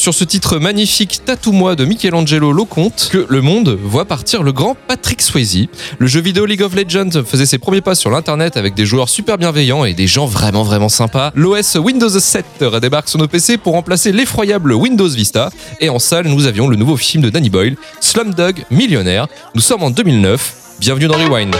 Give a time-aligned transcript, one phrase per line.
[0.00, 4.74] sur ce titre magnifique Tatou-moi de Michelangelo Loconte que le monde voit partir le grand
[4.88, 5.66] Patrick Swayze.
[5.98, 9.10] Le jeu vidéo League of Legends faisait ses premiers pas sur l'internet avec des joueurs
[9.10, 11.32] super bienveillants et des gens vraiment vraiment sympas.
[11.34, 15.50] L'OS Windows 7 redébarque sur nos PC pour remplacer l'effroyable Windows Vista.
[15.80, 19.26] Et en salle, nous avions le nouveau film de Danny Boyle, Slumdog Millionnaire.
[19.54, 20.78] Nous sommes en 2009.
[20.80, 21.54] Bienvenue dans Rewind.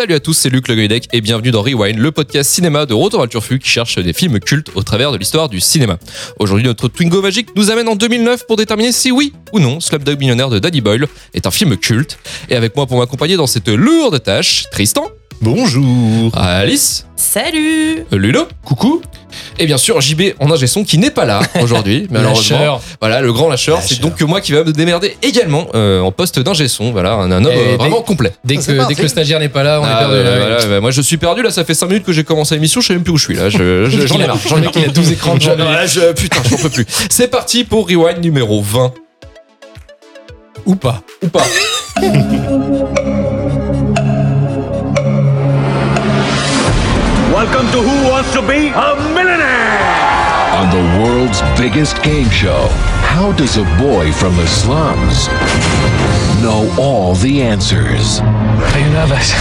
[0.00, 2.94] Salut à tous, c'est Luc Le Goydec et bienvenue dans Rewind, le podcast cinéma de
[2.94, 5.98] Retour qui cherche des films cultes au travers de l'histoire du cinéma.
[6.38, 10.18] Aujourd'hui, notre Twingo magique nous amène en 2009 pour déterminer si oui ou non Slumdog
[10.18, 12.18] Millionnaire de Daddy Boyle est un film culte.
[12.48, 15.06] Et avec moi pour m'accompagner dans cette lourde tâche, Tristan.
[15.40, 16.30] Bonjour.
[16.36, 17.06] Alice.
[17.16, 18.46] Salut Lulo.
[18.64, 19.00] Coucou.
[19.58, 22.58] Et bien sûr, JB en ingé son qui n'est pas là aujourd'hui, malheureusement.
[22.58, 22.80] Lâcheur.
[23.00, 23.76] Voilà, le grand lâcheur.
[23.76, 23.88] Lâcheur.
[23.88, 26.90] C'est donc moi qui va me démerder également euh, en poste d'ingé son.
[26.92, 28.32] Voilà, un, un homme euh, dès- vraiment complet.
[28.44, 28.88] Dès Ah, que, parti.
[28.88, 30.14] dès que le stagiaire n'est pas là, on Ah, est perdu.
[30.14, 32.54] ouais, là, voilà, moi je suis perdu là, ça fait 5 minutes que j'ai commencé
[32.56, 33.48] l'émission, je sais même plus où je suis là.
[33.48, 34.72] Je- je- J'en ai marre, j'en ai marre.
[34.76, 35.46] Il a 12 écrans lui.
[35.46, 36.86] ouais, je- Putain, j'en peux plus.
[37.08, 38.92] C'est parti pour Rewind numéro 20.
[40.66, 41.02] Ou pas.
[41.22, 41.44] Ou pas
[47.40, 49.80] Welcome to Who Wants to Be a Millionaire?
[50.60, 52.68] On the world's biggest game show,
[53.00, 55.26] how does a boy from the slums
[56.42, 58.20] know all the answers?
[58.20, 59.32] Are you nervous?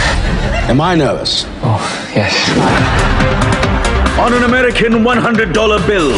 [0.69, 1.43] Am I nervous?
[1.61, 2.33] Oh, yes.
[4.17, 6.11] On an American $100 bill,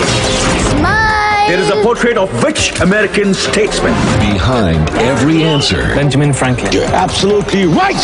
[1.48, 3.94] there is a portrait of which American statesman?
[4.20, 6.72] Behind every answer Benjamin Franklin.
[6.72, 7.98] You're absolutely right!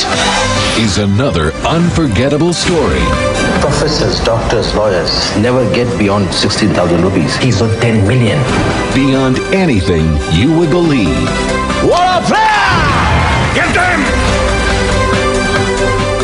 [0.79, 3.47] is another unforgettable story.
[3.67, 7.35] Professors, doctors, lawyers never get beyond 16,000 rupees.
[7.35, 8.39] He's worth 10 million.
[8.95, 11.28] Beyond anything you would believe.
[11.83, 12.72] What a player!
[13.53, 14.00] Get them!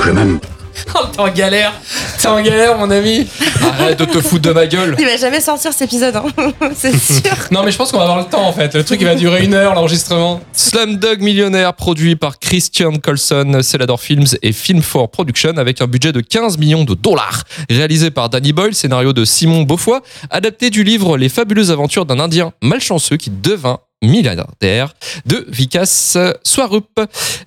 [0.08, 0.48] Remember.
[0.96, 1.74] Oh, t'es en galère.
[2.18, 3.30] T'es en galère, mon ami.
[3.63, 4.96] Arrête de te foutre de ma gueule.
[5.00, 6.25] Il va jamais sortir cet épisode, hein.
[6.75, 7.35] c'est sûr.
[7.51, 8.74] Non, mais je pense qu'on va avoir le temps, en fait.
[8.75, 10.41] Le truc, il va durer une heure, l'enregistrement.
[10.53, 16.12] Slumdog Millionnaire, produit par Christian Colson, Celador Films et Film 4 Production, avec un budget
[16.12, 17.44] de 15 millions de dollars.
[17.69, 20.00] Réalisé par Danny Boyle, scénario de Simon Beaufoy,
[20.30, 24.94] adapté du livre Les fabuleuses aventures d'un Indien malchanceux qui devint milliardaire
[25.25, 27.00] de Vikas Swarup.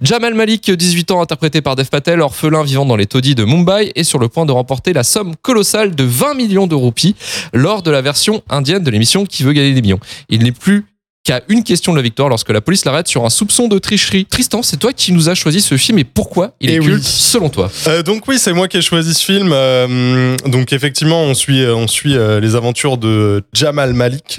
[0.03, 3.93] Jamal Malik, 18 ans, interprété par Dev Patel, orphelin vivant dans les taudis de Mumbai,
[3.95, 7.15] est sur le point de remporter la somme colossale de 20 millions de roupies
[7.53, 10.01] lors de la version indienne de l'émission Qui veut gagner des millions.
[10.29, 10.87] Il n'est plus
[11.27, 14.25] qu'à une question de la victoire lorsque la police l'arrête sur un soupçon de tricherie.
[14.27, 16.87] Tristan, c'est toi qui nous as choisi ce film et pourquoi il est Eh oui.
[16.87, 17.71] culte selon toi?
[17.89, 19.51] Euh, donc oui, c'est moi qui ai choisi ce film.
[19.53, 24.39] Euh, donc effectivement, on suit, euh, on suit euh, les aventures de Jamal Malik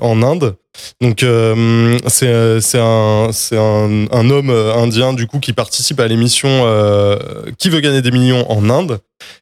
[0.00, 0.56] en Inde.
[1.00, 6.08] Donc euh, c'est c'est un c'est un, un homme indien du coup qui participe à
[6.08, 7.16] l'émission euh,
[7.58, 8.98] Qui veut gagner des millions en Inde.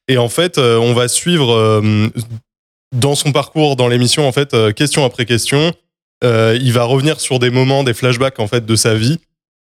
[0.08, 1.80] Et en fait, euh, on va suivre
[2.94, 5.72] dans son parcours dans l'émission en fait question après question.
[6.22, 9.18] Euh, il va revenir sur des moments, des flashbacks en fait de sa vie.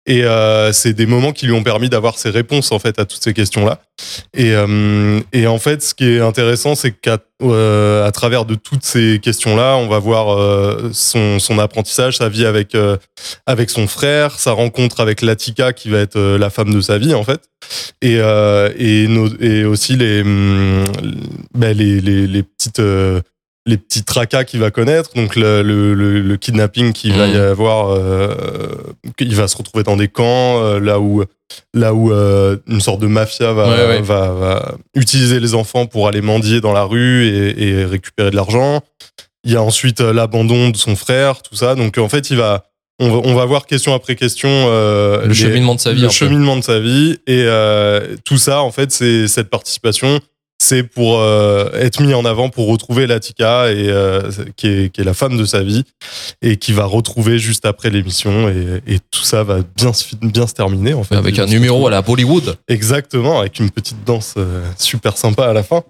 [0.08, 3.06] Et euh, c'est des moments qui lui ont permis d'avoir ses réponses en fait à
[3.06, 3.80] toutes ces questions-là.
[4.34, 8.54] Et, euh, et en fait, ce qui est intéressant, c'est qu'à euh, à travers de
[8.54, 12.76] toutes ces questions-là, on va voir euh, son, son apprentissage, sa vie avec
[13.46, 17.12] avec son frère, sa rencontre avec Latika qui va être la femme de sa vie
[17.12, 17.40] en fait,
[18.00, 18.18] et
[18.78, 20.84] et, nos- et aussi les hum,
[21.52, 22.80] ben, les, les les petites
[23.68, 27.32] les petits tracas qu'il va connaître, donc le, le, le, le kidnapping qu'il va y
[27.34, 27.40] Mhm.
[27.40, 28.34] avoir, euh,
[29.18, 31.24] qu'il va se retrouver dans des camps, euh, là où
[31.74, 34.02] là où euh, une sorte de mafia va, Ouais, ouais.
[34.02, 38.36] va, va utiliser les enfants pour aller mendier dans la rue et, et récupérer de
[38.36, 38.82] l'argent.
[39.44, 41.74] Il y a ensuite euh, l'abandon de son frère, tout ça.
[41.74, 42.64] Donc en fait, il va,
[43.00, 46.00] on va, on va voir question après question euh, Le les- cheminement de sa vie,
[46.02, 46.12] le peu.
[46.12, 48.60] cheminement de sa vie et euh, tout ça.
[48.62, 50.20] En fait, c'est cette participation.
[50.58, 54.22] C'est pour euh, être mis en avant pour retrouver Latika et euh,
[54.56, 55.84] qui, est, qui est la femme de sa vie
[56.40, 60.46] et qui va retrouver juste après l'émission et, et tout ça va bien se, bien
[60.46, 61.14] se terminer en fait.
[61.14, 62.56] Avec un numéro à la Bollywood.
[62.68, 65.82] Exactement, avec une petite danse euh, super sympa à la fin.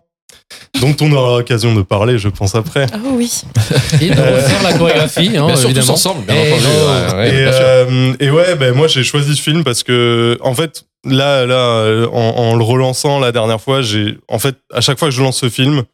[0.81, 2.87] dont on aura l'occasion de parler, je pense, après.
[2.95, 3.31] Oh oui.
[4.01, 6.67] Et de refaire la chorégraphie, hein, Bien sûr, tous ensemble, bien Eh, entendu.
[6.67, 7.61] Ouais, ouais, et, bien sûr.
[7.63, 11.55] euh, et ouais, ben moi j'ai choisi ce film parce que en fait là, là,
[11.55, 15.15] euh, en, en le relançant la dernière fois, j'ai en fait à chaque fois que
[15.15, 15.85] je lance ce film,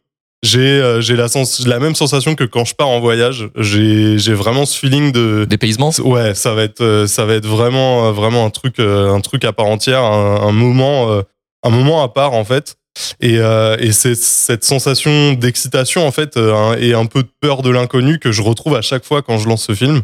[0.43, 3.49] j'ai euh, j'ai la sens la même sensation que quand je pars en voyage.
[3.57, 7.47] J'ai j'ai vraiment ce feeling de Dépaysement ouais, ça va être euh, ça va être
[7.47, 11.21] vraiment vraiment un truc un truc à part entière, un, un moment
[11.63, 12.77] un moment à part en fait.
[13.21, 17.61] Et, euh, et c'est cette sensation d'excitation en fait euh, et un peu de peur
[17.61, 20.03] de l'inconnu que je retrouve à chaque fois quand je lance ce film.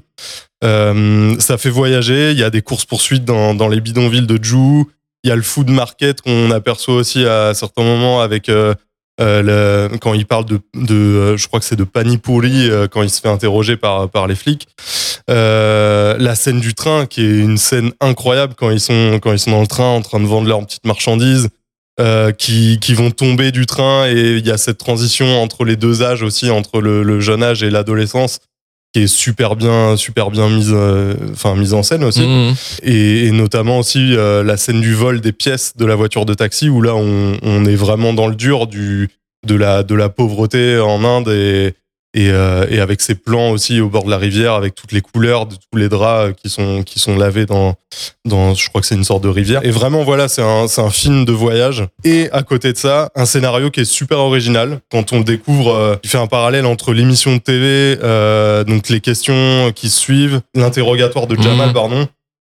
[0.64, 2.32] Euh, ça fait voyager.
[2.32, 4.86] Il y a des courses poursuites dans, dans les bidonvilles de Ju.
[5.24, 8.74] Il y a le food market qu'on aperçoit aussi à certains moments avec euh,
[9.20, 12.88] euh, le- quand il parle de, de euh, je crois que c'est de panipuri euh,
[12.88, 14.68] quand il se fait interroger par par les flics.
[15.30, 19.40] Euh, la scène du train qui est une scène incroyable quand ils sont quand ils
[19.40, 21.50] sont dans le train en train de vendre leurs petites marchandises.
[22.38, 26.02] qui, qui vont tomber du train et il y a cette transition entre les deux
[26.02, 28.40] âges aussi entre le, le jeune âge et l'adolescence
[28.94, 32.56] qui est super bien super bien mise euh, enfin mise en scène aussi Mhm.
[32.84, 36.34] et, et notamment aussi euh, la scène du vol des pièces de la voiture de
[36.34, 39.10] taxi où là on, on est vraiment dans le dur du
[39.48, 41.74] de la de la pauvreté en Inde et
[42.16, 45.02] et, euh, et avec ces plans aussi au bord de la rivière avec toutes les
[45.02, 47.76] couleurs de tous les draps euh, qui sont qui sont lavés dans
[48.26, 49.62] dans je crois que c'est une sorte de rivière.
[49.64, 51.86] Et vraiment voilà c'est un c'est un film de voyage.
[52.04, 54.80] Et à côté de ça un scénario qui est super original.
[54.92, 58.90] Quand on le découvre euh, il fait un parallèle entre l'émission de TV euh, donc
[58.90, 61.74] les questions qui suivent l'interrogatoire de Jamal Mhm.
[61.74, 62.08] pardon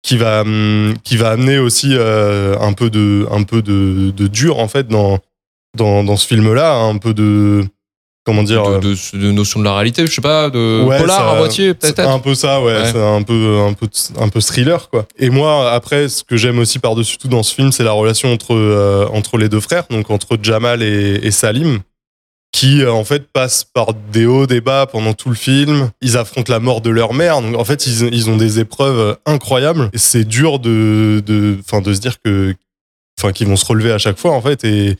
[0.01, 4.57] qui va hum, qui va amener aussi un peu de un peu de, de dur
[4.59, 5.19] en fait dans
[5.77, 7.65] dans dans ce film là un peu de
[8.25, 10.97] comment dire euh, de, de, de notion de la réalité, je sais pas, de Ouais,
[10.99, 11.99] polar ça- à moitié, peut-être.
[11.99, 12.89] un peu ça ouais, Ouais.
[12.91, 13.87] c'est un peu un peu
[14.19, 17.43] un peu thriller quoi et moi après ce que j'aime aussi par dessus tout dans
[17.43, 21.19] ce film c'est la relation entre euh, entre les deux frères donc entre Jamal et,
[21.21, 21.79] et Salim
[22.51, 26.17] qui euh, en fait passent par des hauts des bas pendant tout le film ils
[26.17, 29.89] affrontent la mort de leur mère donc en fait ils, ils ont des épreuves incroyables
[29.91, 32.53] et c'est dur de de enfin de se dire que
[33.19, 34.97] enfin qu'ils vont se relever à chaque fois en fait et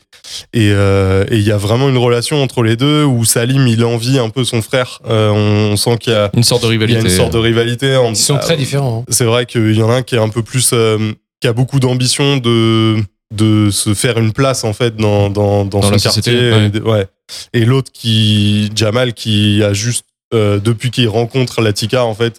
[0.52, 3.84] et euh, et il y a vraiment une relation entre les deux où Salim il
[3.84, 6.68] envie un peu son frère Euh, on, on sent qu'il y a Une sorte de
[6.68, 6.98] il y rivalité.
[7.00, 7.96] a une sorte de rivalité.
[7.96, 9.00] En- Ils sont très différents.
[9.06, 9.10] hein.
[9.10, 11.52] C'est vrai qu'il y en a un qui est un peu plus, euh, qui a
[11.52, 12.96] beaucoup d'ambition de
[13.34, 16.80] de se faire une place en fait dans dans, dans, Dans son la société, quartier.
[16.82, 16.90] ouais.
[16.92, 17.06] Ouais.
[17.52, 22.36] Et l'autre qui Jamal qui a juste euh, depuis qu'il rencontre Latika en fait.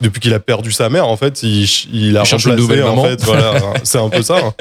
[0.00, 2.82] Depuis qu'il a perdu sa mère, en fait, il, il a Il une remplacé, nouvelle
[2.84, 3.04] en maman.
[3.04, 4.36] fait, voilà, c'est un peu ça.
[4.38, 4.54] hein.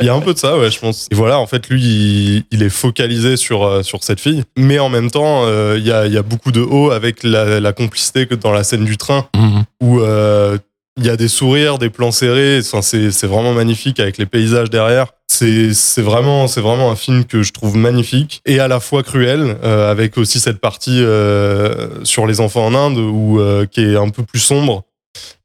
[0.00, 1.06] Il y a un peu de ça, ouais, je pense.
[1.10, 4.78] Et voilà, en fait, lui, il, il est focalisé sur euh, sur cette fille, mais
[4.78, 7.60] en même temps, euh, il y a il y a beaucoup de haut avec la,
[7.60, 9.64] la complicité que dans la scène du train Mhm.
[9.82, 10.58] où euh,
[10.98, 12.58] il y a des sourires, des plans serrés.
[12.60, 15.12] Enfin, c'est vraiment magnifique avec les paysages derrière.
[15.28, 19.56] C'est vraiment c'est vraiment un film que je trouve magnifique et à la fois cruel
[19.62, 23.96] euh, avec aussi cette partie euh, sur les enfants en Inde où euh, qui est
[23.96, 24.84] un peu plus sombre.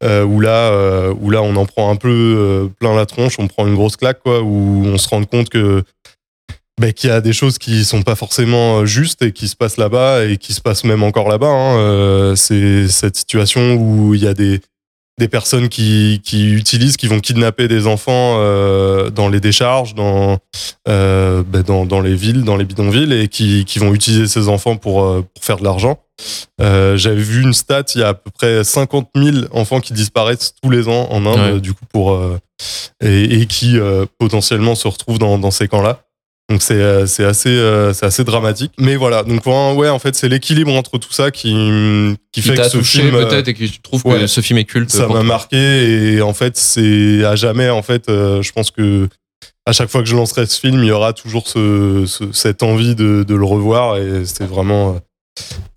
[0.04, 3.40] Euh, où là euh, où là on en prend un peu euh, plein la tronche,
[3.40, 5.84] on prend une grosse claque quoi, où on se rend compte que
[6.80, 9.78] ben, qu'il y a des choses qui sont pas forcément justes et qui se passent
[9.78, 11.48] là-bas et qui se passent même encore là-bas.
[11.48, 12.34] hein.
[12.36, 14.60] C'est cette situation où il y a des
[15.20, 20.40] des personnes qui, qui utilisent, qui vont kidnapper des enfants euh, dans les décharges, dans,
[20.88, 24.48] euh, ben, dans, dans les villes, dans les bidonvilles, et qui, qui vont utiliser ces
[24.50, 26.00] enfants pour, euh, pour faire de l'argent.
[26.62, 29.94] Euh, J'avais vu une stat, il y a à peu près 50 000 enfants qui
[29.94, 31.60] disparaissent tous les ans en Inde, Ouais.
[31.60, 32.40] du coup, pour, euh,
[33.02, 36.03] et, et qui euh, potentiellement se retrouvent dans, dans ces camps-là.
[36.50, 38.74] Donc c'est euh, c'est assez euh, c'est assez dramatique.
[38.78, 41.52] Mais voilà, donc ouais, en fait c'est l'équilibre entre tout ça qui
[42.34, 44.60] qui fait que ce touché film euh, peut-être et que tu trouves que ce film
[44.60, 44.90] est culte.
[44.90, 49.08] ça m'a marqué et en fait c'est à jamais en fait je pense que
[49.66, 52.62] à chaque fois que je lancerai ce film il y aura toujours ce, ce- cette
[52.64, 55.00] envie de, de le revoir et c'est vraiment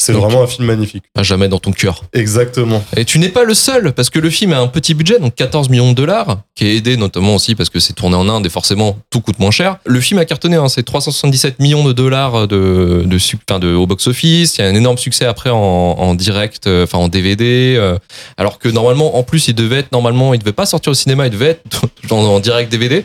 [0.07, 2.03] c'est vraiment un film magnifique À jamais dans ton cœur.
[2.13, 5.19] exactement Et tu n'es pas le seul, parce que le film a un petit budget,
[5.19, 8.29] donc 14 millions de dollars, qui est aidé notamment aussi parce que c'est tourné en
[8.29, 9.79] Inde et forcément tout coûte moins cher.
[9.85, 14.57] Le film a cartonné, hein, c'est 377 millions de dollars de, de, au box-office.
[14.59, 17.75] Il y a un énorme succès après en, en direct, euh, enfin en DVD.
[17.77, 17.99] euh,
[18.37, 21.27] alors que normalement, en plus, il devait être, normalement, il devait pas sortir au cinéma,
[21.27, 23.05] il devait être en, en direct DVD.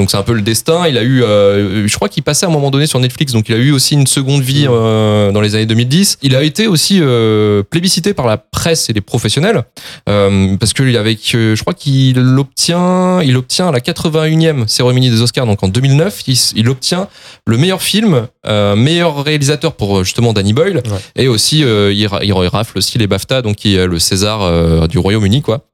[0.00, 0.88] Donc c'est un peu le destin.
[0.88, 3.50] Il a eu, euh, je crois qu'il passait à un moment donné sur Netflix, donc
[3.50, 6.16] il a eu aussi une seconde vie euh, dans les années 2010.
[6.22, 9.62] Il a été aussi euh, plébiscité par la presse et les professionnels
[10.06, 15.62] parce que avec, je crois qu'il obtient, il obtient la 81e cérémonie des Oscars, donc
[15.62, 17.08] en 2009, il, il obtient
[17.46, 20.82] le meilleur film, meilleur réalisateur pour justement Danny Boyle,
[21.16, 25.64] et aussi il, il rafle aussi les BAFTA, donc est le César du Royaume-Uni, quoi.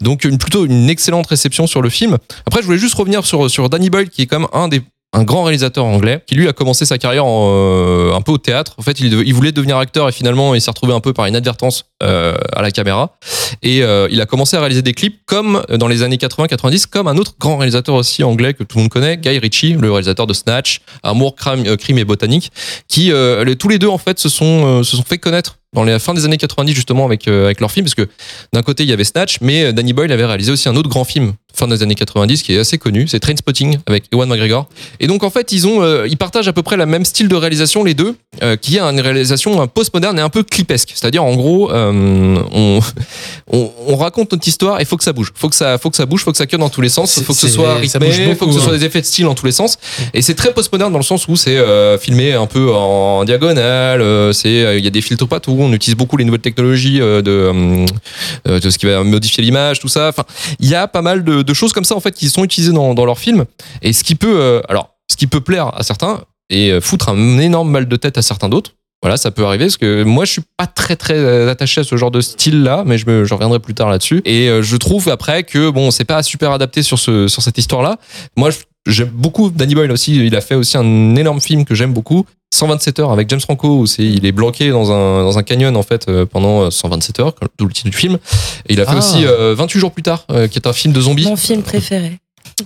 [0.00, 2.18] Donc une, plutôt une excellente réception sur le film.
[2.46, 4.82] Après, je voulais juste revenir sur sur Danny Boyle, qui est même un des
[5.14, 8.74] un grand réalisateur anglais qui lui a commencé sa carrière euh, un peu au théâtre.
[8.78, 11.84] En fait, il, voulait devenir acteur et finalement il s'est retrouvé un peu par inadvertance
[12.02, 13.16] euh, à la caméra.
[13.62, 17.06] Et euh, il a commencé à réaliser des clips comme dans les années 80-90, comme
[17.06, 20.26] un autre grand réalisateur aussi anglais que tout le monde connaît, Guy Ritchie, le réalisateur
[20.26, 22.50] de Snatch, Amour, crime, crime et botanique,
[22.88, 25.98] qui les- tous les deux en fait se sont se sont fait connaître dans les
[25.98, 28.08] fin des années 90 justement avec avec leur film parce que
[28.52, 31.04] d'un côté il y avait Snatch mais Danny Boyle avait réalisé aussi un autre grand
[31.04, 34.68] film fin des années 90 qui est assez connu c'est Trainspotting avec Ewan McGregor.
[35.00, 37.28] Et donc en fait ils ont euh, ils partagent à peu près le même style
[37.28, 40.92] de réalisation les deux euh, qui est une réalisation un postmoderne et un peu clipesque.
[40.94, 42.80] C'est-à-dire en gros euh, on,
[43.52, 45.32] on on raconte notre histoire et faut que ça bouge.
[45.34, 47.22] Faut que ça faut que ça bouge faut que ça cut dans tous les sens
[47.22, 48.76] faut que ce soit rythmé faut que ce soit hein.
[48.76, 49.78] des effets de style dans tous les sens.
[50.12, 51.58] Et c'est très postmoderne dans le sens où c'est
[51.98, 56.16] filmé un peu en diagonale c'est il y a des filtres partout on utilise beaucoup
[56.16, 57.84] les nouvelles technologies de
[58.44, 60.08] de ce qui va modifier l'image tout ça.
[60.08, 60.24] Enfin
[60.58, 62.72] il y a pas mal de, de choses comme ça en fait qui sont utilisées
[62.72, 63.44] dans, dans leurs films
[63.82, 67.08] et ce qui peut euh, alors ce qui peut plaire à certains et euh, foutre
[67.08, 68.72] un énorme mal de tête à certains d'autres
[69.02, 71.84] voilà, ça peut arriver parce que moi je suis pas très très euh, attaché à
[71.84, 74.22] ce genre de style là, mais je, me, reviendrai plus tard là-dessus.
[74.24, 77.82] Et je trouve après que bon, c'est pas super adapté sur ce sur cette histoire
[77.82, 77.98] là.
[78.38, 80.24] Moi, je- j'aime beaucoup Danny Boyle aussi.
[80.26, 83.78] Il a fait aussi un énorme film que j'aime beaucoup, 127 heures avec James Franco
[83.80, 86.70] où c'est il est bloqué dans un dans un canyon en fait euh, pendant euh,
[86.70, 88.18] 127 heures, comme d'où le titre du film.
[88.68, 88.98] Et il a fait Ah.
[88.98, 91.62] aussi euh, 28 jours plus tard, euh, qui est un film de zombies Mon film
[91.62, 92.18] préféré.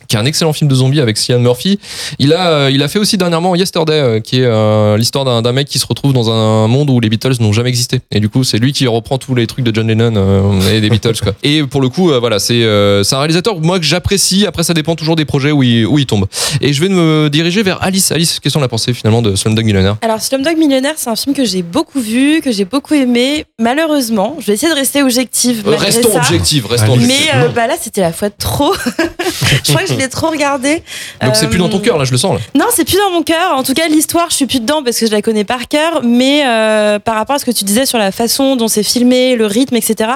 [0.08, 1.78] Qui est un excellent film de zombies avec Cillian Murphy.
[2.18, 5.52] Il a, euh, il a fait aussi dernièrement Yesterday, euh, qui est euh, l'histoire d'un
[5.52, 8.00] mec qui se retrouve dans un monde où les Beatles n'ont jamais existé.
[8.10, 10.80] Et du coup, c'est lui qui reprend tous les trucs de John Lennon euh, et
[10.80, 11.20] des Beatles.
[11.22, 11.32] Quoi.
[11.42, 14.46] Et pour le coup, euh, voilà, c'est un réalisateur moi que j'apprécie.
[14.46, 16.26] Après, ça dépend toujours des projets où il, où il tombe.
[16.60, 18.12] Et je vais me diriger vers Alice.
[18.12, 19.96] Alice, qu'est-ce qu'on a pensé finalement de Slumdog Millionaire?
[20.02, 23.44] Alors, Slumdog Millionnaire, c'est un film que j'ai beaucoup vu, que j'ai beaucoup aimé.
[23.58, 25.62] Malheureusement, je vais essayer de rester objective.
[25.66, 27.30] Restons objectifs, restons objectifs.
[27.34, 28.74] Mais bah là, c'était la fois de trop.
[29.64, 30.82] je crois que je l'ai trop regardé.
[31.22, 32.34] Donc c'est plus dans ton Euh, cœur, là, je le sens.
[32.34, 32.40] Là.
[32.54, 33.52] Non, c'est plus dans mon cœur.
[33.56, 36.02] En tout cas, l'histoire, je suis plus dedans parce que je la connais par cœur.
[36.04, 39.36] Mais euh, par rapport à ce que tu disais sur la façon dont c'est filmé,
[39.36, 40.10] le rythme, etc.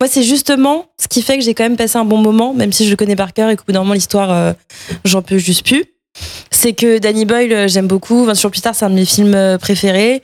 [0.00, 2.72] Moi, c'est justement ce qui fait que j'ai quand même passé un bon moment, même
[2.72, 4.52] si je le connais par cœur et qu'au bout d'un moment, l'histoire, euh,
[5.04, 5.84] j'en peux juste plus.
[6.50, 8.24] C'est que Danny Boyle, j'aime beaucoup.
[8.24, 10.20] 20 jours plus tard, c'est un de mes films préférés.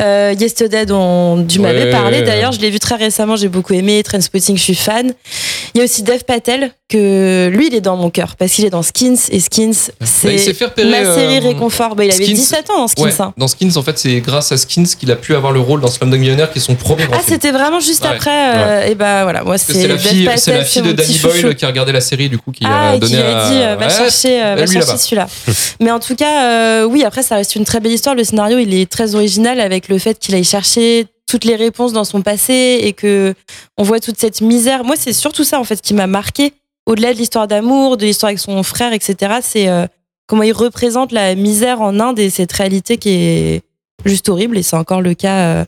[0.00, 2.22] Euh, Yesterday, dont tu m'avais Ouais, parlé.
[2.22, 3.36] D'ailleurs, je l'ai vu très récemment.
[3.36, 4.02] J'ai beaucoup aimé.
[4.02, 5.12] Trainspotting, je suis fan.
[5.74, 8.64] Il y a aussi Dev Patel, que lui, il est dans mon cœur parce qu'il
[8.64, 9.16] est dans Skins.
[9.30, 10.06] Et Skins, il
[10.38, 11.96] c'est repérer, ma série euh, réconfort.
[11.96, 12.34] Bah, il avait Skins.
[12.36, 13.02] 17 ans dans Skins.
[13.04, 13.34] Ouais, hein.
[13.36, 15.88] dans Skins, en fait, c'est grâce à Skins qu'il a pu avoir le rôle dans
[15.88, 18.10] Slumdog Millionaire, qui est son premier grand Ah, c'était vraiment juste Ouais.
[18.10, 18.30] après.
[18.56, 21.18] euh, Et bah voilà, moi, c'est la fille, Patel, la fille de Danny.
[21.20, 23.22] Boyle qui a regardé la série du coup qui Ah, a et qui donné lui
[23.32, 25.26] a à- dit, euh, va chercher, euh, va chercher celui-là.
[25.80, 28.14] Mais en tout cas, euh, oui, après, ça reste une très belle histoire.
[28.14, 31.92] Le scénario, il est très original avec le fait qu'il aille chercher toutes les réponses
[31.92, 33.34] dans son passé et que
[33.76, 34.84] on voit toute cette misère.
[34.84, 36.52] Moi, c'est surtout ça, en fait, qui m'a marqué.
[36.86, 39.88] Au-delà de l'histoire d'amour, de l'histoire avec son frère, etc., c'est euh,
[40.28, 43.62] comment il représente la misère en Inde et cette réalité qui est
[44.04, 44.56] juste horrible.
[44.56, 45.66] Et c'est encore le cas.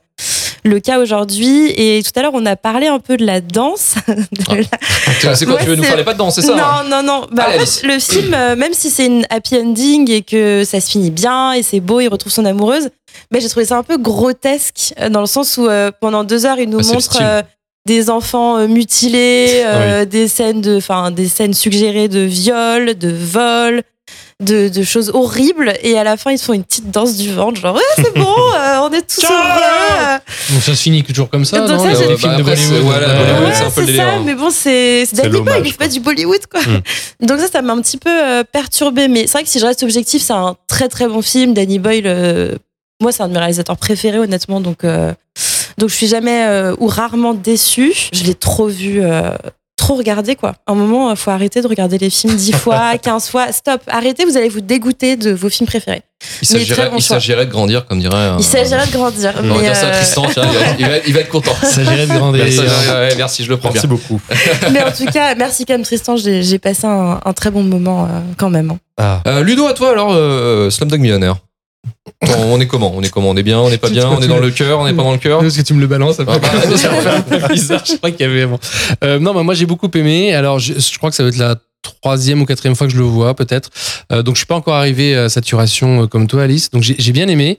[0.67, 1.71] Le cas aujourd'hui.
[1.77, 3.95] Et tout à l'heure on a parlé un peu de la danse.
[4.09, 6.85] De la- C'est quoi Ouais, Tu veux nous parler pas de danse, c'est ça hein
[6.89, 7.27] non, non, non.
[7.33, 10.65] Bah, Allez, en fait, le film, euh, même si c'est une happy ending et que
[10.65, 12.89] ça se finit bien et c'est beau, il retrouve son amoureuse,
[13.31, 16.45] bah, j'ai trouvé ça un peu grotesque euh, dans le sens où euh, pendant deux
[16.47, 17.45] heures, il nous Ah, montre
[17.87, 23.83] des enfants mutilés, euh, des scènes de, enfin, des scènes suggérées de viol, de vol.
[24.45, 27.33] De, de choses horribles et à la fin ils se font une petite danse du
[27.33, 28.21] ventre genre ouais c'est bon
[28.55, 30.19] euh, on est tous heureux
[30.53, 32.55] Donc ça se finit toujours comme ça, Donc non ça, les j'ai- films de après,
[32.57, 32.85] c'est- Bollywood.
[32.85, 33.15] voilà, Ouais.
[33.17, 34.23] Bollywood, Ouais, c'est un peu le c'est délire, ça, hein.
[34.27, 36.61] mais bon, c'est Boyle, l'hommage, il fait pas du Bollywood, quoi.
[37.23, 39.09] Donc ça, ça m'a un petit peu euh, perturbé.
[39.09, 41.55] Mais c'est vrai que si je reste objectif, c'est un très très bon film.
[41.55, 42.55] Danny Boyle, euh,
[43.01, 44.61] moi, c'est un de mes réalisateurs préférés, honnêtement.
[44.61, 45.15] Donc, euh,
[45.79, 47.95] donc je suis jamais euh, ou rarement déçue.
[48.13, 49.01] Je l'ai trop vu.
[49.87, 50.55] Euh, Trop regardé quoi.
[50.67, 53.53] À un moment, il faut arrêter de regarder les films 10 fois, 15 fois.
[53.53, 56.03] Stop, arrêtez, vous allez vous dégoûter de vos films préférés.
[56.43, 58.15] Il s'agirait bon de grandir, comme dirait.
[58.17, 59.33] un- Il s'agirait de grandir.
[59.39, 61.21] On va mais, dire ça à euh, Tristan, tiens, il va, il va- il va
[61.21, 61.53] être content.
[61.63, 62.45] Il s'agirait de grandir.
[62.45, 63.83] Merci, ouais, merci, je le prends bien.
[63.83, 64.21] Merci beaucoup.
[64.73, 67.63] mais en tout cas, merci quand même Tristan, j'ai j'ai passé un, un très bon
[67.63, 68.71] moment euh, quand même.
[68.71, 68.79] hein.
[68.99, 69.23] Ah.
[69.29, 71.37] Euh, Ludo, à toi alors, euh, Slumdog Millionnaire.
[72.23, 72.93] On, est comment?
[72.95, 73.31] On est comment?
[73.31, 73.59] On est bien?
[73.61, 74.09] On est pas bien?
[74.09, 74.79] On est dans le cœur?
[74.81, 75.41] On est pas dans le cœur?
[75.41, 77.85] Parce que tu me le balances, ça Ah, bah, bizarre.
[77.87, 78.49] Je crois qu'il y avait.
[79.05, 80.35] Euh, non, bah, moi j'ai beaucoup aimé.
[80.35, 81.57] Alors je, je crois que ça va être la
[82.01, 83.71] troisième ou quatrième fois que je le vois peut-être.
[84.13, 86.71] Euh, donc je suis pas encore arrivé à saturation euh, comme toi Alice.
[86.71, 87.59] Donc j'ai bien aimé.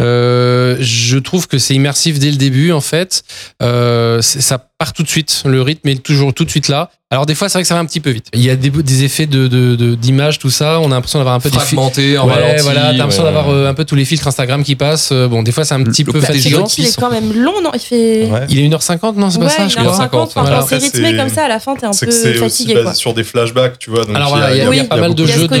[0.00, 3.22] Euh, je trouve que c'est immersif dès le début en fait.
[3.60, 5.42] Ça part tout de suite.
[5.44, 6.90] Le rythme est toujours tout de suite là.
[7.10, 8.26] Alors des fois, c'est vrai que ça va un petit peu vite.
[8.34, 10.78] Il y a des, des effets de de- de- d'image, tout ça.
[10.78, 12.62] On a l'impression d'avoir un peu des Fragmenté, en Ouais, ralenti.
[12.64, 13.32] voilà, t'as l'impression ouais.
[13.32, 15.08] d'avoir euh, un peu tous les filtres Instagram qui passent.
[15.10, 16.66] Euh, Bon, des fois, c'est un petit Le peu fatigant.
[16.76, 17.70] Il est quand même long, non?
[17.72, 18.26] Il fait.
[18.30, 18.46] Ouais.
[18.50, 19.94] Il est 1h50, non C'est pas ça, je crois.
[19.94, 20.58] 50, enfin, Voilà.
[20.60, 22.28] quand c'est Après, rythmé comme ça, à la fin, t'es un C'est peu que c'est
[22.40, 22.94] aussi fatigué, basé quoi.
[22.94, 24.04] sur des flashbacks, tu vois.
[24.04, 25.14] Donc Alors il y a- voilà, il y a, il il y a pas mal
[25.14, 25.56] de jeux de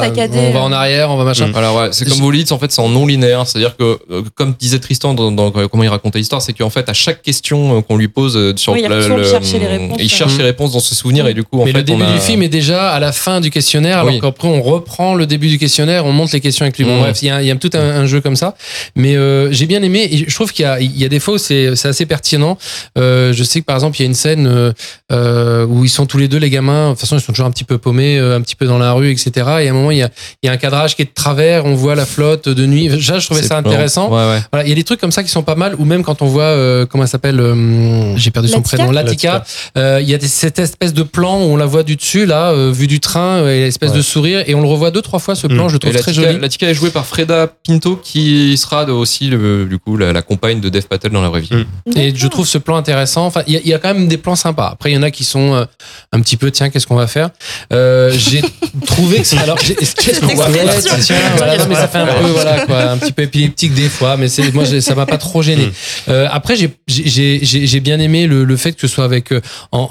[0.00, 0.38] saccadé.
[0.40, 1.46] On va en arrière, on va machin.
[1.46, 1.88] Mm.
[1.92, 3.46] C'est comme vous le dites, en fait, c'est en non linéaire.
[3.46, 7.22] C'est-à-dire que, euh, comme disait Tristan comment il racontait l'histoire, c'est qu'en fait, à chaque
[7.22, 9.98] question euh, qu'on lui pose euh, sur Oui, il le- retourne le- chercher les réponses,
[10.00, 12.02] il cherche les réponses dans ce souvenir et du coup, en Mais fait, le début
[12.02, 14.20] on a- du film est déjà à la fin du questionnaire, alors Oui.
[14.20, 16.84] qu'après on reprend le début du questionnaire, on monte les questions avec lui.
[16.84, 17.00] Bon, Mm.
[17.02, 18.56] bref, il y a, il y a tout un, un jeu comme ça.
[18.96, 20.08] Mais euh, j'ai bien aimé.
[20.10, 22.56] Et je trouve qu'il y a, il y a des fois c'est c'est assez pertinent.
[22.98, 24.72] Euh, je sais que par exemple, il y a une scène euh,
[25.12, 26.86] euh, où ils sont tous les deux, les gamins.
[26.86, 28.78] De toute façon, ils sont toujours un petit peu paumés, euh, un petit peu dans
[28.78, 29.30] la rue, etc.
[29.36, 30.10] Et à un moment, il y a,
[30.42, 31.64] il y a un cadrage qui est de travers.
[31.66, 32.88] On voit la flotte de nuit.
[32.88, 33.70] Déjà, je trouvais ça plan.
[33.70, 34.08] intéressant.
[34.10, 34.40] Ouais, ouais.
[34.52, 36.22] Voilà, il y a des trucs comme ça qui sont pas mal, ou même quand
[36.22, 39.44] on voit, euh, comment elle s'appelle, euh, j'ai perdu son Latika prénom, Latika.
[39.76, 42.26] Euh, Il y a des- cette espèce de plan où on la voit du dessus,
[42.26, 43.96] là, euh, vu du train, euh, et l'espèce Ouais.
[43.98, 45.70] de sourire, et on le revoit deux, trois fois, ce plan, Mm.
[45.70, 46.38] je Et trouve très Tika, joli.
[46.40, 50.22] la Tika est jouée par Freda Pinto, qui sera aussi le, du coup la, la
[50.22, 51.50] compagne de Dev Patel dans la vraie vie.
[51.86, 51.96] Mm.
[51.96, 53.26] Et je trouve ce plan intéressant.
[53.26, 54.68] Enfin, il y, a- il y a quand même des plans sympas.
[54.72, 55.64] Après, il y en a qui sont euh,
[56.12, 57.30] un petit peu, tiens, qu'est-ce qu'on va faire?
[57.72, 58.42] Euh, J'ai
[58.86, 59.38] trouvé que c'est.
[59.38, 60.98] Alors, qu'est-ce qu'on va faire?
[61.00, 63.88] Tiens, voilà, non, mais ça fait un peu, voilà, quoi, un petit peu épileptique des
[63.88, 65.70] fois, mais c'est moi, ça m'a pas trop gêné.
[66.08, 69.32] Euh, après, j'ai- j'ai j'ai- j'ai bien aimé le, le fait que ce soit avec
[69.32, 69.40] euh,
[69.72, 69.88] en,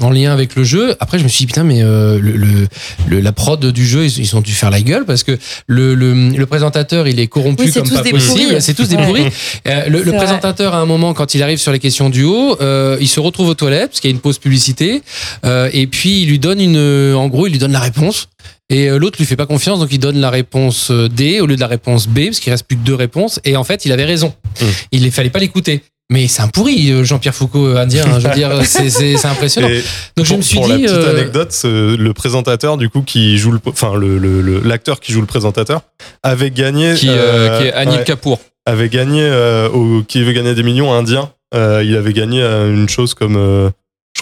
[0.00, 0.96] en, en lien avec le jeu.
[1.00, 2.68] Après, je me suis dit putain, mais euh, le, le,
[3.08, 5.94] le- la prod du jeu, ils, ils ont dû faire la gueule parce que le,
[5.94, 8.48] le, le présentateur, il est corrompu Oui, c'est comme tous pas des possible.
[8.48, 8.62] pourris.
[8.62, 9.06] C'est tous des Ouais.
[9.06, 9.24] pourris.
[9.68, 10.16] Euh, le, vrai.
[10.16, 13.20] présentateur, à un moment, quand il arrive sur les questions du haut, euh, il se
[13.20, 15.02] retrouve aux toilettes parce qu'il y a une pause publicité,
[15.44, 18.28] euh, et puis il lui donne une, en gros, il lui donne la réponse.
[18.70, 21.60] Et l'autre lui fait pas confiance, donc il donne la réponse D au lieu de
[21.60, 23.38] la réponse B, parce qu'il reste plus que deux réponses.
[23.44, 24.32] Et en fait, il avait raison.
[24.60, 24.64] Mm.
[24.92, 25.82] Il ne fallait pas l'écouter.
[26.10, 28.04] Mais c'est un pourri, euh, Jean-Pierre Foucault euh, indien.
[28.06, 29.68] hein, je veux dire, c'est- c'est impressionnant.
[29.68, 29.82] Et
[30.16, 30.72] Donc je me suis pour dit.
[30.72, 34.18] la petite euh, anecdote, le présentateur du coup qui joue le, enfin le
[34.62, 35.80] l'acteur qui joue le présentateur
[36.22, 38.38] avait gagné, Qui, euh, euh, qui est Anil ouais, Kapoor.
[38.66, 41.30] avait gagné euh, au, qui veut gagner des millions indien.
[41.54, 43.70] Euh, il avait gagné euh, une chose comme euh,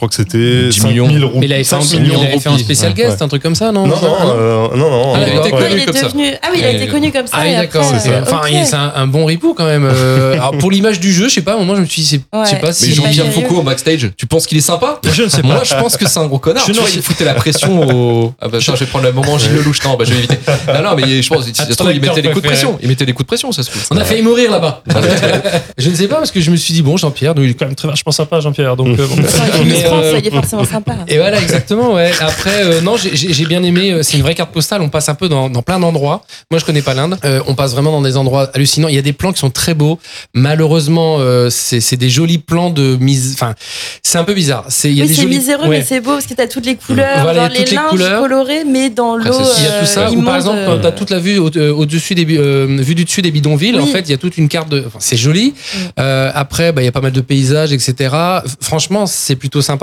[0.03, 1.09] crois que c'était 10 5 millions.
[1.09, 1.39] 000 roupies.
[1.39, 2.97] mais il avait fait, un, 5 il avait fait un spécial Ouais.
[3.05, 5.13] guest, un truc comme ça, non Non, non, euh, non, non.
[5.15, 5.55] Ah, ouais, il.
[5.55, 6.09] Ouais, il est comme ça.
[6.43, 7.37] Ah oui, il a été connu comme ça.
[7.39, 7.85] Ah oui, d'accord.
[8.23, 9.85] Enfin, c'est un, bon ripou quand même.
[9.85, 11.57] Euh, alors pour l'image du jeu, je sais pas.
[11.57, 13.33] Moi, je me suis dit, je sais pas Mais si pas Jean-Pierre.
[13.33, 15.65] Foucault au backstage, tu penses qu'il est sympa Je ne sais Moi, pas.
[15.65, 16.65] je pense que c'est un gros connard.
[16.67, 18.35] Je tu vois, sais- il foutait la pression au.
[18.41, 19.85] Ah bah, je vais prendre le moment Gilles Lelouch.
[19.85, 20.39] Non, bah, je vais éviter.
[20.67, 22.79] Non, non, mais je pense il mettait des coups de pression.
[22.83, 23.83] Il mettait des coups de pression, ça se trouve.
[23.91, 24.83] On a failli mourir là-bas.
[25.79, 27.55] je ne sais pas parce que je me suis dit bon Jean-Pierre, nous, il est
[27.55, 28.77] quand même très vachement sympa Jean-Pierre.
[28.77, 29.17] Donc euh, bon.
[29.65, 30.95] Mais, France, euh, il est forcément sympa.
[31.09, 32.11] Et voilà exactement ouais.
[32.21, 33.93] Après euh, non j'ai- bien aimé.
[33.93, 34.81] euh, C'est une vraie carte postale.
[34.83, 36.25] On passe un peu dans, dans plein d'endroits.
[36.51, 37.19] Moi je connais pas l'Inde.
[37.47, 38.89] On passe vraiment dans des endroits hallucinants.
[38.89, 39.99] Il y a des plans qui sont très beaux.
[40.35, 41.19] Malheureusement
[41.51, 43.33] c'est des jolis plans de mise.
[43.35, 43.55] Enfin
[44.03, 44.65] c'est un peu bizarre.
[44.69, 45.27] C'est Oui, jolis.
[45.37, 45.79] miséreux, ouais.
[45.79, 48.21] mais c'est beau parce que t'as toutes les couleurs, Voilà, genre les les linges couleurs.
[48.23, 49.25] colorés, mais dans l'eau.
[49.59, 50.11] Il y a tout ça.
[50.11, 51.51] Ou par exemple, quand t'as toute la vue au-
[51.81, 53.83] au-dessus des, euh, vue du dessus des bidonvilles, Oui.
[53.83, 54.83] en fait, il y a toute une carte de.
[54.87, 55.55] enfin, c'est joli.
[55.99, 58.15] Euh, après, bah, il y a pas mal de paysages, etc.
[58.61, 59.82] Franchement, c'est plutôt sympa.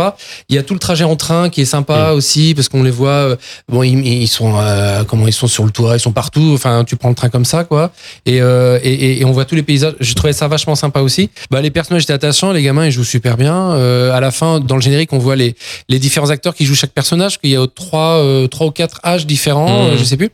[0.49, 2.91] Il y a tout le trajet en train qui est sympa aussi parce qu'on les
[2.91, 3.09] voit.
[3.09, 3.35] euh,
[3.67, 6.51] bon, ils, ils sont euh, comment ils sont sur le toit, ils sont partout.
[6.53, 7.91] Enfin, tu prends le train comme ça, quoi.
[8.25, 9.95] Et, euh, et, et- on voit tous les paysages.
[9.99, 11.29] J'ai trouvé ça vachement sympa aussi.
[11.51, 13.71] Bah, les personnages étaient attachants, les gamins ils jouent super bien.
[13.71, 15.55] Euh, à la fin, dans le générique, on voit les
[15.89, 17.39] les différents acteurs qui jouent chaque personnage.
[17.39, 20.29] Qu'il y a trois euh, trois ou quatre âges différents, euh, je sais plus.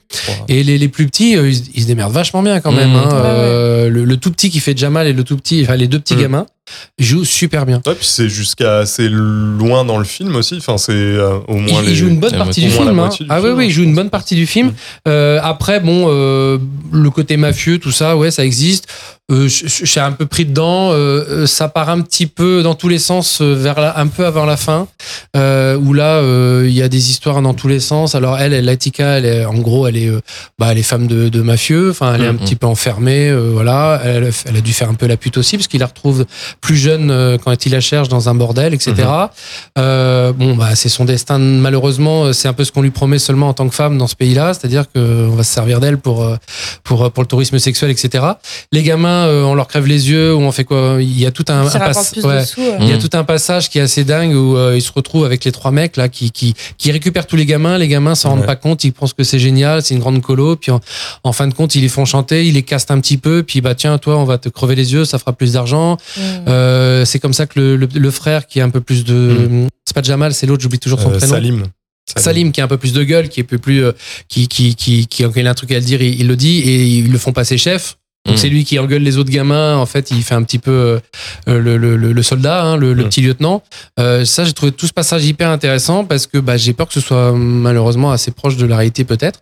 [0.47, 2.91] Et les, les plus petits, ils, ils se démerdent vachement bien quand même.
[2.91, 2.95] Mhm.
[2.95, 3.09] hein.
[3.09, 3.89] Ouais, ouais.
[3.89, 6.15] Le, le tout petit qui fait Jamal et le tout petit, enfin les deux petits
[6.15, 6.21] Mhm.
[6.21, 6.45] gamins
[6.99, 7.81] jouent super bien.
[7.85, 10.55] Ouais, puis c'est jusqu'à assez loin dans le film aussi.
[10.57, 11.91] Enfin, c'est euh, au moins Il, les.
[11.91, 12.99] il joue une bonne partie du film.
[12.99, 13.09] hein.
[13.09, 14.73] du Ah oui, film, oui, hein, il joue une bonne partie du film.
[15.07, 16.57] Euh, après, bon, euh,
[16.91, 18.87] le côté mafieux, tout ça, ouais, ça existe.
[19.31, 20.91] Euh, suis un peu pris dedans.
[20.91, 24.05] Euh, euh, ça part un petit peu dans tous les sens euh, vers la, un
[24.05, 24.87] peu avant la fin,
[25.35, 28.13] euh, où là, euh, il y a des histoires dans tous les sens.
[28.13, 30.11] Alors elle, elle Latika, elle est, en gros, elle est,
[30.59, 31.89] bah, elle est femme de, de mafieux.
[31.89, 32.39] Enfin, elle est un Mhm.
[32.39, 33.29] petit peu enfermée.
[33.29, 35.87] euh, voilà, elle, elle a dû faire un peu la pute aussi, parce qu'il la
[35.87, 36.25] retrouve
[36.61, 38.93] plus jeune euh, quand il la cherche dans un bordel, etc.
[39.79, 41.39] Euh, bon, bah, c'est son destin.
[41.39, 44.15] Malheureusement, c'est un peu ce qu'on lui promet seulement en tant que femme dans ce
[44.15, 46.27] pays-là, c'est-à-dire qu'on va se servir d'elle pour,
[46.83, 48.23] pour, pour le tourisme sexuel, etc.
[48.71, 51.31] Les gamins, euh, on leur crève les yeux ou on fait quoi Il y a
[51.31, 52.43] tout un, pass- plus ouais.
[52.59, 52.77] euh.
[52.79, 53.01] Il y a Mhm.
[53.01, 55.71] tout un passage qui est assez dingue où euh, il se retrouve avec les trois
[55.71, 57.77] mecs là qui, qui, qui récupèrent tous les gamins.
[57.77, 60.55] Les gamins s'en rendent pas compte, ils pensent que c'est génial, c'est une grande colo.
[60.55, 60.79] Puis en,
[61.23, 63.43] en fin de compte, ils les font chanter, ils les castent un petit peu.
[63.43, 65.97] Puis bah tiens, toi, on va te crever les yeux, ça fera plus d'argent.
[66.17, 66.21] Mm.
[66.47, 69.67] Euh, c'est comme ça que le, le, le frère qui a un peu plus de,
[69.85, 71.33] c'est pas Jamal, c'est l'autre, j'oublie toujours son Euh, prénom.
[71.33, 71.63] Salim.
[72.17, 73.91] Salim qui a un peu plus de gueule, qui est un peu plus, euh,
[74.27, 76.35] qui, qui, qui, qui, quand il a un truc à le dire, il, il le
[76.35, 77.97] dit et ils le font passer chef.
[78.25, 79.75] Donc c'est lui qui engueule les autres gamins.
[79.77, 82.93] En fait, il fait un petit peu euh, le, le, le, le soldat, hein, le,
[82.93, 83.07] le Mm.
[83.07, 83.61] petit lieutenant.
[83.99, 86.93] Euh, ça, j'ai trouvé tout ce passage hyper intéressant parce que bah, j'ai peur que
[86.93, 89.41] ce soit malheureusement assez proche de la réalité peut-être.